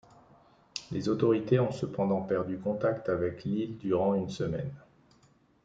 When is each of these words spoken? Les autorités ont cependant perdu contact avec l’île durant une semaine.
Les 0.91 1.09
autorités 1.09 1.59
ont 1.59 1.71
cependant 1.71 2.23
perdu 2.23 2.57
contact 2.57 3.07
avec 3.07 3.43
l’île 3.43 3.77
durant 3.77 4.15
une 4.15 4.29
semaine. 4.31 4.73